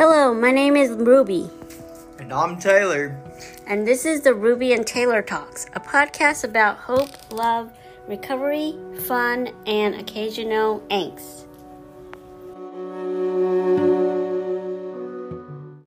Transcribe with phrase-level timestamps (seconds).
[0.00, 1.50] Hello, my name is Ruby,
[2.18, 3.14] And I'm Taylor.
[3.66, 7.70] and this is the Ruby and Taylor Talks, a podcast about hope, love,
[8.08, 8.76] recovery,
[9.06, 11.44] fun, and occasional angst.